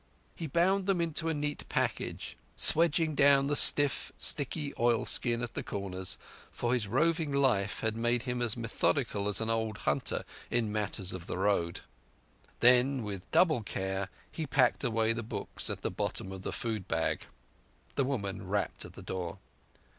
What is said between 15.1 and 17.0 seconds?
the books at the bottom of the food